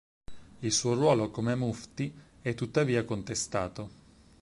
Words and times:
Il 0.61 0.71
suo 0.71 0.95
ruolo 0.95 1.29
come 1.29 1.53
mufti 1.53 2.11
è 2.41 2.55
tuttavia 2.55 3.05
contestato. 3.05 3.89